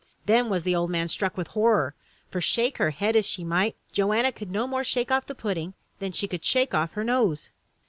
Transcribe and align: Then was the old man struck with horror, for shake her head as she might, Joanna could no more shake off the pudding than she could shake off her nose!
Then 0.25 0.49
was 0.49 0.63
the 0.63 0.75
old 0.75 0.89
man 0.89 1.07
struck 1.09 1.37
with 1.37 1.49
horror, 1.49 1.93
for 2.31 2.41
shake 2.41 2.79
her 2.79 2.89
head 2.89 3.15
as 3.15 3.23
she 3.23 3.43
might, 3.43 3.75
Joanna 3.91 4.31
could 4.31 4.49
no 4.49 4.65
more 4.65 4.83
shake 4.83 5.11
off 5.11 5.27
the 5.27 5.35
pudding 5.35 5.75
than 5.99 6.11
she 6.11 6.27
could 6.27 6.43
shake 6.43 6.73
off 6.73 6.93
her 6.93 7.03
nose! 7.03 7.51